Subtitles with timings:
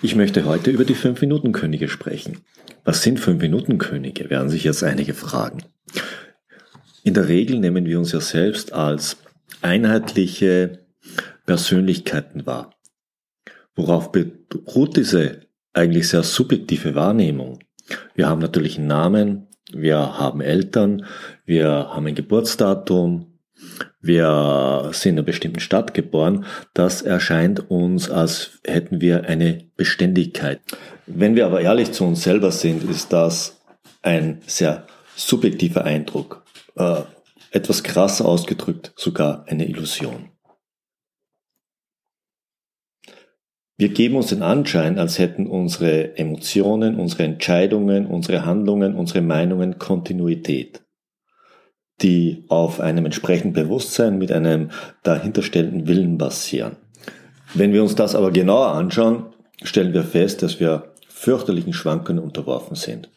[0.00, 2.38] Ich möchte heute über die Fünf-Minuten-Könige sprechen.
[2.84, 5.64] Was sind Fünf-Minuten-Könige, werden sich jetzt einige fragen.
[7.02, 9.16] In der Regel nehmen wir uns ja selbst als
[9.60, 10.86] einheitliche
[11.46, 12.70] Persönlichkeiten wahr.
[13.74, 15.40] Worauf beruht diese
[15.72, 17.58] eigentlich sehr subjektive Wahrnehmung?
[18.14, 21.06] Wir haben natürlich einen Namen, wir haben Eltern,
[21.44, 23.27] wir haben ein Geburtsdatum,
[24.00, 26.44] wir sind in einer bestimmten Stadt geboren,
[26.74, 30.60] das erscheint uns, als hätten wir eine Beständigkeit.
[31.06, 33.60] Wenn wir aber ehrlich zu uns selber sind, ist das
[34.02, 36.44] ein sehr subjektiver Eindruck.
[36.76, 37.02] Äh,
[37.50, 40.30] etwas krasser ausgedrückt, sogar eine Illusion.
[43.78, 49.78] Wir geben uns den Anschein, als hätten unsere Emotionen, unsere Entscheidungen, unsere Handlungen, unsere Meinungen
[49.78, 50.82] Kontinuität
[52.00, 54.70] die auf einem entsprechenden Bewusstsein mit einem
[55.02, 56.76] dahinterstellenden Willen basieren.
[57.54, 59.26] Wenn wir uns das aber genauer anschauen,
[59.62, 63.10] stellen wir fest, dass wir fürchterlichen Schwankungen unterworfen sind.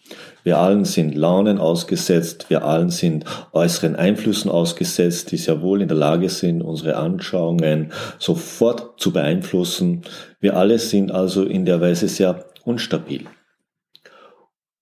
[0.44, 5.88] Wir allen sind Launen ausgesetzt, wir allen sind äußeren Einflüssen ausgesetzt, die sehr wohl in
[5.88, 10.02] der Lage sind, unsere Anschauungen sofort zu beeinflussen.
[10.40, 13.26] Wir alle sind also in der Weise sehr unstabil.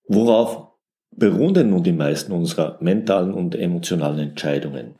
[0.08, 0.69] Worauf
[1.11, 4.95] beruhen nun die meisten unserer mentalen und emotionalen Entscheidungen?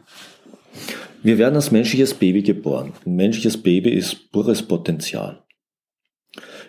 [1.22, 2.94] Wir werden als menschliches Baby geboren.
[3.06, 5.44] Ein menschliches Baby ist pures Potenzial.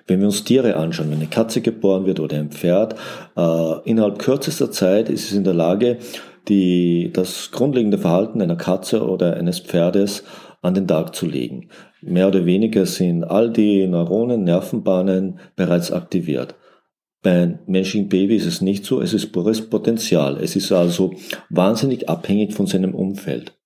[0.06, 2.96] Wenn wir uns Tiere anschauen, wenn eine Katze geboren wird oder ein Pferd,
[3.36, 5.98] äh, innerhalb kürzester Zeit ist es in der Lage,
[6.48, 10.24] die, das grundlegende Verhalten einer Katze oder eines Pferdes
[10.62, 11.68] an den Tag zu legen.
[12.02, 16.54] Mehr oder weniger sind all die Neuronen, Nervenbahnen bereits aktiviert.
[17.22, 20.38] Bei menschlichen Baby ist es nicht so, es ist pures Potenzial.
[20.42, 21.14] Es ist also
[21.50, 23.59] wahnsinnig abhängig von seinem Umfeld.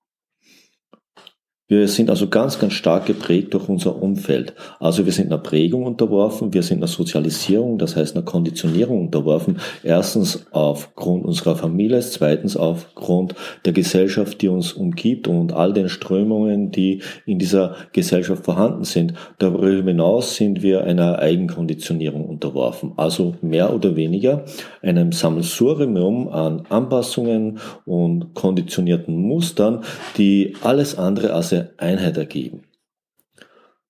[1.67, 4.53] Wir sind also ganz, ganz stark geprägt durch unser Umfeld.
[4.81, 9.61] Also wir sind einer Prägung unterworfen, wir sind einer Sozialisierung, das heißt einer Konditionierung unterworfen.
[9.83, 16.71] Erstens aufgrund unserer Familie, zweitens aufgrund der Gesellschaft, die uns umgibt und all den Strömungen,
[16.71, 19.15] die in dieser Gesellschaft vorhanden sind.
[19.39, 22.93] Darüber hinaus sind wir einer Eigenkonditionierung unterworfen.
[22.99, 24.45] Also mehr oder weniger
[24.83, 29.83] einem Sammelsurium an Anpassungen und konditionierten Mustern,
[30.19, 32.63] die alles andere als ganze Einheit ergeben.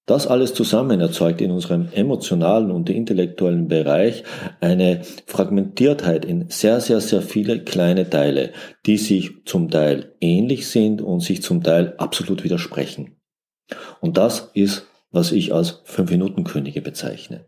[0.06, 4.22] Das alles zusammen erzeugt in unserem emotionalen und intellektuellen Bereich
[4.60, 8.52] eine Fragmentiertheit in sehr, sehr, sehr viele kleine Teile,
[8.84, 13.16] die sich zum Teil ähnlich sind und sich zum Teil absolut widersprechen.
[14.02, 17.46] Und das ist, was ich als Fünf-Minuten-Könige bezeichne.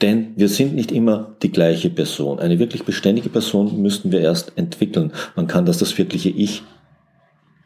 [0.00, 2.38] Denn wir sind nicht immer die gleiche Person.
[2.38, 5.12] Eine wirklich beständige Person müssten wir erst entwickeln.
[5.36, 6.62] Man kann das das wirkliche Ich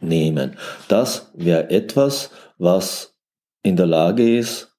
[0.02, 0.56] nehmen.
[0.88, 3.14] Das wäre etwas, was
[3.62, 4.72] in der Lage ist,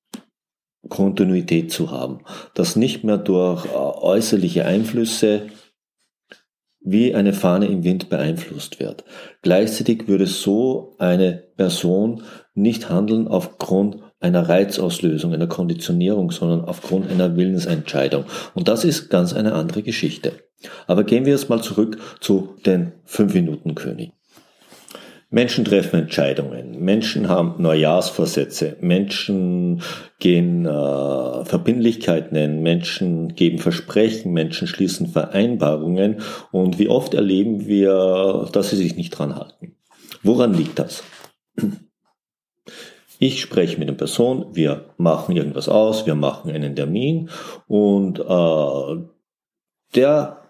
[0.89, 2.19] Kontinuität zu haben,
[2.53, 5.47] das nicht mehr durch äh, äußerliche Einflüsse
[6.85, 9.05] wie eine Fahne im Wind beeinflusst wird.
[9.41, 12.23] Gleichzeitig würde so eine Person
[12.53, 18.25] nicht handeln aufgrund einer Reizauslösung, einer Konditionierung, sondern aufgrund einer Willensentscheidung.
[18.53, 20.33] Und das ist ganz eine andere Geschichte.
[20.87, 24.11] Aber gehen wir jetzt mal zurück zu den Fünf-Minuten-König.
[25.33, 29.81] Menschen treffen Entscheidungen, Menschen haben Neujahrsvorsätze, Menschen
[30.19, 36.21] gehen äh, Verbindlichkeiten ein, Menschen geben Versprechen, Menschen schließen Vereinbarungen.
[36.51, 39.75] Und wie oft erleben wir, dass sie sich nicht dran halten.
[40.21, 41.03] Woran liegt das?
[43.17, 47.31] Ich spreche mit einer Person, wir machen irgendwas aus, wir machen einen Termin.
[47.67, 49.03] Und äh,
[49.95, 50.43] der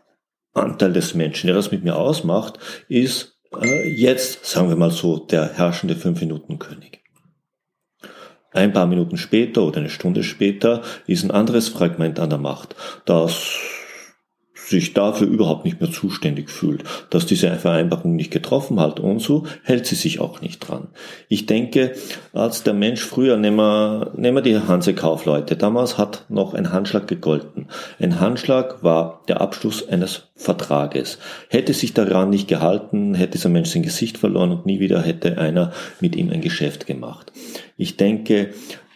[0.53, 2.59] Anteil des Menschen, der das mit mir ausmacht,
[2.89, 7.01] ist äh, jetzt, sagen wir mal so, der herrschende Fünf-Minuten-König.
[8.51, 12.75] Ein paar Minuten später oder eine Stunde später ist ein anderes Fragment an der Macht,
[13.05, 13.57] das
[14.65, 19.45] sich dafür überhaupt nicht mehr zuständig fühlt, dass diese Vereinbarung nicht getroffen hat und so
[19.63, 20.87] hält sie sich auch nicht dran.
[21.27, 21.93] Ich denke,
[22.33, 27.07] als der Mensch früher, nehmen wir, nehmen wir die Hansekaufleute, damals hat noch ein Handschlag
[27.07, 27.67] gegolten.
[27.99, 31.19] Ein Handschlag war der Abschluss eines Vertrages.
[31.49, 35.37] Hätte sich daran nicht gehalten, hätte dieser Mensch sein Gesicht verloren und nie wieder hätte
[35.37, 37.31] einer mit ihm ein Geschäft gemacht.
[37.77, 38.49] Ich denke,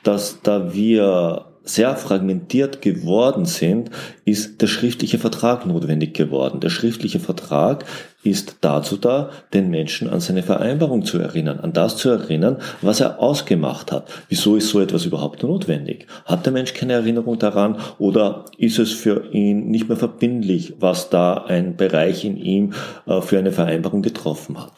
[0.04, 3.92] dass da wir sehr fragmentiert geworden sind,
[4.26, 6.60] ist der schriftliche Vertrag notwendig geworden.
[6.60, 7.86] Der schriftliche Vertrag
[8.24, 13.00] ist dazu da, den Menschen an seine Vereinbarung zu erinnern, an das zu erinnern, was
[13.00, 14.10] er ausgemacht hat.
[14.30, 16.08] Wieso ist so etwas überhaupt notwendig?
[16.26, 21.10] Hat der Mensch keine Erinnerung daran oder ist es für ihn nicht mehr verbindlich, was
[21.10, 22.74] da ein Bereich in ihm
[23.06, 24.74] äh, für eine Vereinbarung getroffen hat?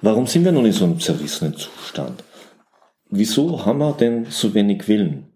[0.00, 2.24] Warum sind wir nun in so einem zerrissenen Zustand?
[3.12, 5.28] Wieso haben wir denn so wenig Willen?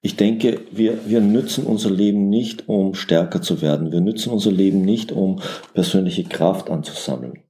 [0.00, 3.92] Ich denke, wir, wir nützen unser Leben nicht, um stärker zu werden.
[3.92, 5.42] Wir nützen unser Leben nicht, um
[5.74, 7.42] persönliche Kraft anzusammeln.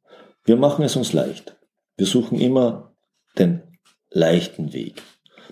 [0.44, 1.56] Wir machen es uns leicht.
[1.96, 2.96] Wir suchen immer
[3.38, 3.62] den
[4.10, 5.00] leichten Weg.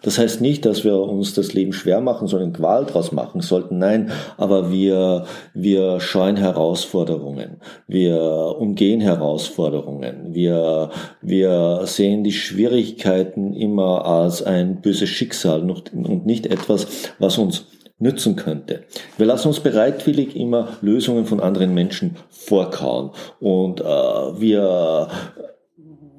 [0.02, 3.78] Das heißt nicht, dass wir uns das Leben schwer machen, sondern Qual draus machen sollten.
[3.78, 7.60] Nein, aber wir, wir scheuen Herausforderungen.
[7.86, 8.20] Wir
[8.58, 10.34] umgehen Herausforderungen.
[10.34, 10.90] Wir,
[11.20, 16.86] wir sehen die Schwierigkeiten immer als ein böses Schicksal und nicht etwas,
[17.18, 17.66] was uns
[17.98, 18.84] nützen könnte.
[19.16, 23.10] Wir lassen uns bereitwillig immer Lösungen von anderen Menschen vorkauen
[23.40, 25.08] und äh, wir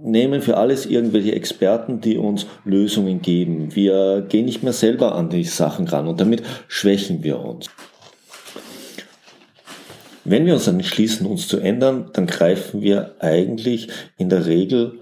[0.01, 3.75] nehmen für alles irgendwelche Experten, die uns Lösungen geben.
[3.75, 7.69] Wir gehen nicht mehr selber an die Sachen ran und damit schwächen wir uns.
[10.25, 13.88] Wenn wir uns dann entschließen, uns zu ändern, dann greifen wir eigentlich
[14.18, 15.00] in der Regel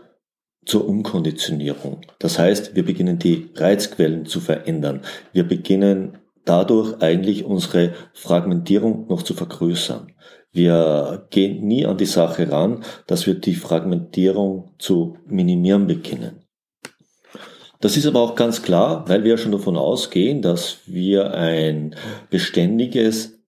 [0.66, 2.02] zur Umkonditionierung.
[2.20, 5.02] Das heißt, wir beginnen die Reizquellen zu verändern.
[5.34, 10.14] Wir beginnen dadurch eigentlich unsere Fragmentierung noch zu vergrößern.
[10.58, 16.42] Wir gehen nie an die Sache ran, dass wir die Fragmentierung zu minimieren beginnen.
[17.80, 21.96] Das ist aber auch ganz klar, weil wir ja schon davon ausgehen, dass wir ein
[22.32, 23.40] beständiges,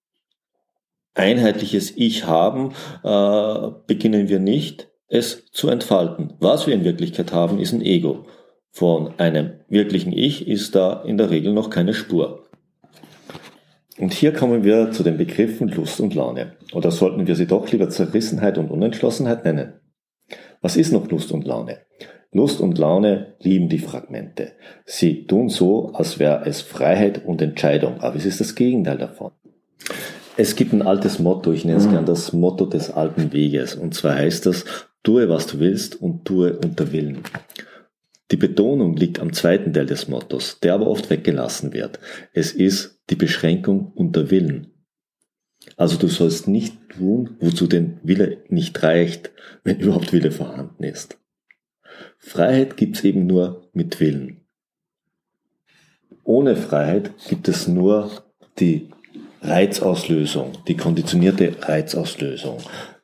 [1.16, 2.74] einheitliches Ich haben,
[3.04, 6.36] äh, beginnen wir nicht, es zu entfalten.
[6.40, 8.28] Was wir in Wirklichkeit haben, ist ein Ego.
[8.70, 12.49] Von einem wirklichen Ich ist da in der Regel noch keine Spur.
[14.00, 16.54] Und hier kommen wir zu den Begriffen Lust und Laune.
[16.74, 19.74] Oder sollten wir sie doch lieber Zerrissenheit und Unentschlossenheit nennen?
[20.62, 21.80] Was ist noch Lust und Laune?
[22.32, 24.54] Lust und Laune lieben die Fragmente.
[24.86, 29.32] Sie tun so, als wäre es Freiheit und Entscheidung, aber es ist das Gegenteil davon.
[30.38, 31.92] Es gibt ein altes Motto, ich nenne es mhm.
[31.92, 33.76] gern das Motto des alten Weges.
[33.76, 34.64] Und zwar heißt das,
[35.04, 37.24] tue, was du willst und tue unter Willen.
[38.32, 42.00] Die Betonung liegt am zweiten Teil des Mottos, der aber oft weggelassen wird.
[42.34, 44.68] Es ist die Beschränkung unter Willen.
[45.78, 49.32] Also du sollst nicht tun, wozu den Wille nicht reicht,
[49.64, 51.18] wenn überhaupt Wille vorhanden ist.
[52.18, 54.42] Freiheit gibt's eben nur mit Willen.
[56.24, 58.12] Ohne Freiheit gibt es nur
[58.60, 58.90] die
[59.42, 62.58] Reizauslösung, die konditionierte Reizauslösung.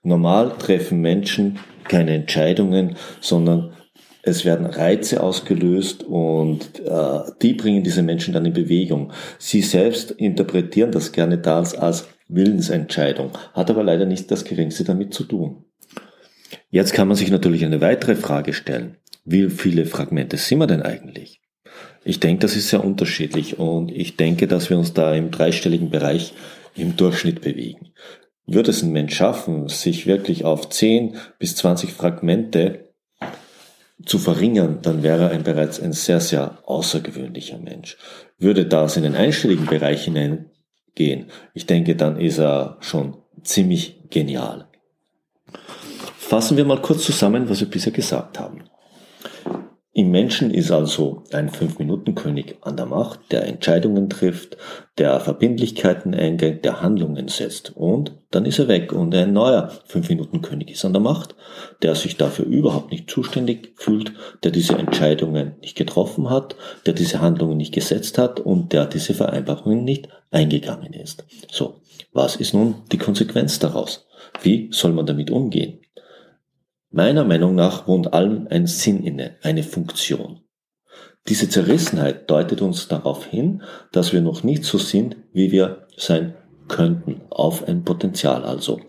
[0.03, 3.73] Normal treffen Menschen keine Entscheidungen, sondern
[4.25, 9.13] es werden Reize ausgelöst und äh, die bringen diese Menschen dann in Bewegung.
[9.37, 15.13] Sie selbst interpretieren das gerne das als Willensentscheidung, hat aber leider nicht das geringste damit
[15.13, 15.65] zu tun.
[16.71, 18.97] Jetzt kann man sich natürlich eine weitere Frage stellen.
[19.25, 21.41] Wie viele Fragmente sind wir denn eigentlich?
[22.03, 25.91] Ich denke, das ist sehr unterschiedlich und ich denke, dass wir uns da im dreistelligen
[25.91, 26.33] Bereich
[26.75, 27.91] im Durchschnitt bewegen.
[28.47, 32.84] Würde es ein Mensch schaffen, sich wirklich auf 10 bis 20 Fragmente
[34.03, 37.97] zu verringern, dann wäre er bereits ein sehr, sehr außergewöhnlicher Mensch.
[38.37, 44.67] Würde das in den einstelligen Bereich hineingehen, ich denke, dann ist er schon ziemlich genial.
[46.17, 48.63] Fassen wir mal kurz zusammen, was wir bisher gesagt haben.
[49.97, 54.57] Im Menschen ist also ein Fünf-Minuten-König an der Macht, der Entscheidungen trifft,
[54.97, 57.71] der Verbindlichkeiten eingeht, der Handlungen setzt.
[57.77, 61.35] Und dann ist er weg und ein neuer Fünf-Minuten-König ist an der Macht,
[61.81, 64.11] der sich dafür überhaupt nicht zuständig fühlt,
[64.43, 69.13] der diese Entscheidungen nicht getroffen hat, der diese Handlungen nicht gesetzt hat und der diese
[69.13, 71.23] Vereinbarungen nicht eingegangen ist.
[71.49, 71.79] So,
[72.11, 74.05] was ist nun die Konsequenz daraus?
[74.41, 75.84] Wie soll man damit umgehen?
[76.97, 80.39] Meiner Meinung nach wohnt allem ein Sinn inne, eine Funktion.
[81.27, 86.35] Diese Zerrissenheit deutet uns darauf hin, dass wir noch nicht so sind, wie wir sein
[86.69, 88.79] könnten, auf ein Potenzial also.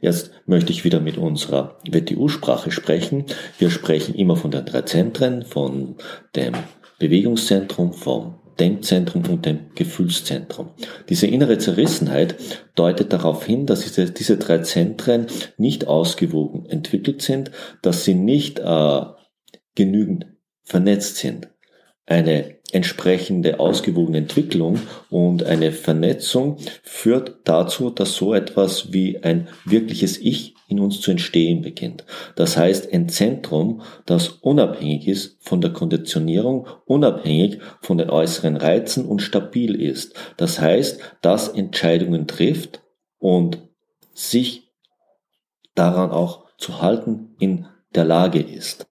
[0.00, 3.24] Jetzt möchte ich wieder mit unserer WTU-Sprache sprechen.
[3.58, 5.96] Wir sprechen immer von den drei Zentren, von
[6.36, 6.54] dem
[7.00, 10.70] Bewegungszentrum, vom Denkzentrum und dem Gefühlszentrum.
[11.08, 12.36] Diese innere Zerrissenheit
[12.74, 15.26] deutet darauf hin, dass diese, drei Zentren
[15.58, 17.50] nicht ausgewogen entwickelt sind,
[17.82, 19.00] dass sie nicht äh,
[19.74, 20.26] genügend
[20.62, 21.48] vernetzt sind.
[22.06, 30.18] Eine entsprechende ausgewogene Entwicklung und eine Vernetzung führt dazu, dass so etwas wie ein wirkliches
[30.18, 32.04] Ich in uns zu entstehen beginnt.
[32.34, 39.06] Das heißt, ein Zentrum, das unabhängig ist von der Konditionierung, unabhängig von den äußeren Reizen
[39.06, 40.14] und stabil ist.
[40.36, 42.82] Das heißt, das Entscheidungen trifft
[43.18, 43.58] und
[44.12, 44.72] sich
[45.74, 48.86] daran auch zu halten in der Lage ist.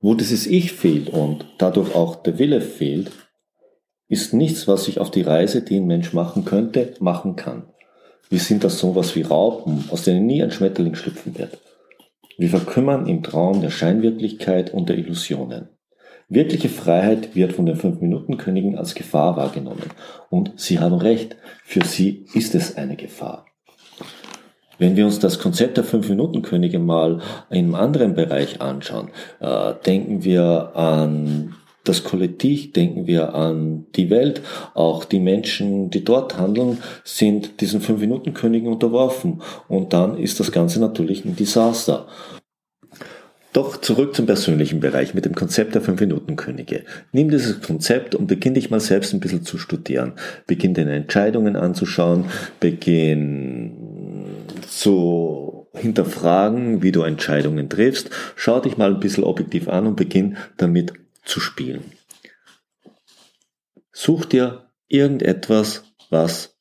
[0.00, 3.10] Wo dieses Ich fehlt und dadurch auch der Wille fehlt,
[4.08, 7.72] ist nichts, was sich auf die Reise, die ein Mensch machen könnte, machen kann.
[8.30, 11.58] Wir sind das sowas wie Raupen, aus denen nie ein Schmetterling schlüpfen wird.
[12.36, 15.68] Wir verkümmern im Traum der Scheinwirklichkeit und der Illusionen.
[16.28, 19.90] Wirkliche Freiheit wird von den Fünf-Minuten-Königen als Gefahr wahrgenommen.
[20.30, 23.46] Und sie haben recht, für sie ist es eine Gefahr.
[24.78, 30.24] Wenn wir uns das Konzept der Fünf-Minuten-Könige mal in einem anderen Bereich anschauen, äh, denken
[30.24, 34.40] wir an das Kollektiv, denken wir an die Welt.
[34.74, 39.42] Auch die Menschen, die dort handeln, sind diesen Fünf-Minuten-Königen unterworfen.
[39.68, 42.06] Und dann ist das Ganze natürlich ein Desaster.
[43.52, 46.82] Doch zurück zum persönlichen Bereich mit dem Konzept der Fünf-Minuten-Könige.
[47.12, 50.14] Nimm dieses Konzept und beginn dich mal selbst ein bisschen zu studieren.
[50.48, 52.24] Beginn deine Entscheidungen anzuschauen,
[52.58, 53.76] beginn
[54.68, 58.10] zu hinterfragen, wie du Entscheidungen triffst.
[58.34, 60.92] Schau dich mal ein bisschen objektiv an und beginn damit
[61.24, 61.92] zu spielen.
[63.92, 66.54] Such dir irgendetwas, was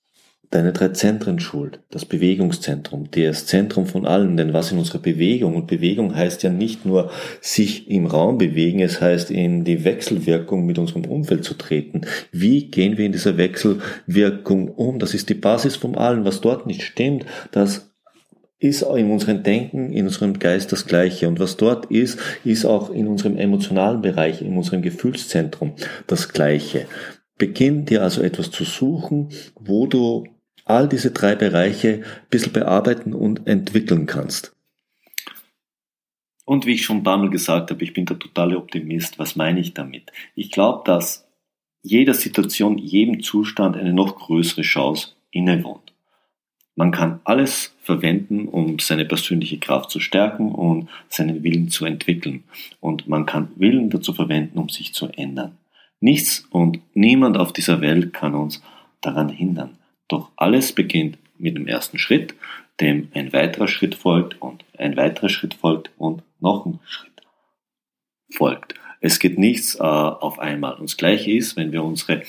[0.53, 1.79] deine drei Zentren schult.
[1.89, 6.51] Das Bewegungszentrum, das Zentrum von allen, denn was in unserer Bewegung, und Bewegung heißt ja
[6.51, 7.09] nicht nur
[7.41, 12.01] sich im Raum bewegen, es heißt in die Wechselwirkung mit unserem Umfeld zu treten.
[12.31, 14.99] Wie gehen wir in dieser Wechselwirkung um?
[14.99, 16.23] Das ist die Basis von allen.
[16.23, 17.92] Was dort nicht stimmt, das
[18.63, 21.27] ist in unserem Denken, in unserem Geist das Gleiche.
[21.27, 25.73] Und was dort ist, ist auch in unserem emotionalen Bereich, in unserem Gefühlszentrum
[26.07, 26.87] das Gleiche.
[27.37, 29.29] Beginn dir also etwas zu suchen,
[29.59, 30.25] wo du
[30.63, 34.55] all diese drei Bereiche ein bisschen bearbeiten und entwickeln kannst.
[36.45, 39.19] Und wie ich schon ein paar Mal gesagt habe, ich bin der totale Optimist.
[39.19, 40.11] Was meine ich damit?
[40.35, 41.27] Ich glaube, dass
[41.81, 45.92] jeder Situation, jedem Zustand eine noch größere Chance innewohnt.
[46.75, 52.43] Man kann alles verwenden, um seine persönliche Kraft zu stärken und seinen Willen zu entwickeln.
[52.79, 55.57] Und man kann Willen dazu verwenden, um sich zu ändern.
[55.99, 58.61] Nichts und niemand auf dieser Welt kann uns
[59.01, 59.77] daran hindern.
[60.07, 62.33] Doch alles beginnt mit dem ersten Schritt,
[62.79, 67.21] dem ein weiterer Schritt folgt und ein weiterer Schritt folgt und noch ein Schritt
[68.31, 68.75] folgt.
[68.99, 70.75] Es geht nichts äh, auf einmal.
[70.75, 72.23] Und das Gleiche ist, wenn wir unsere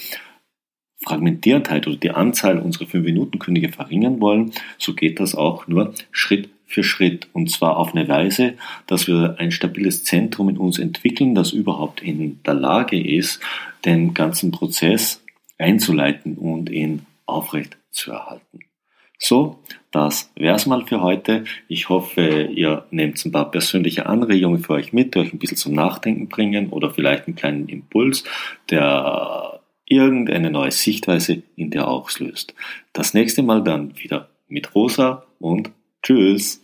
[1.04, 6.82] Fragmentiertheit oder die Anzahl unserer 5-Minuten-Könige verringern wollen, so geht das auch nur Schritt für
[6.82, 7.28] Schritt.
[7.32, 8.54] Und zwar auf eine Weise,
[8.87, 13.40] dass wir ein stabiles Zentrum in uns entwickeln, das überhaupt in der Lage ist,
[13.84, 15.23] den ganzen Prozess
[15.58, 18.61] einzuleiten und ihn aufrecht zu erhalten.
[19.18, 21.44] So, das wär's mal für heute.
[21.68, 25.56] Ich hoffe, ihr nehmt ein paar persönliche Anregungen für euch mit, die euch ein bisschen
[25.56, 28.25] zum Nachdenken bringen oder vielleicht einen kleinen Impuls,
[28.70, 29.53] der
[29.87, 32.55] irgendeine neue Sichtweise in dir auslöst.
[32.93, 35.71] Das nächste Mal dann wieder mit Rosa und
[36.03, 36.62] Tschüss.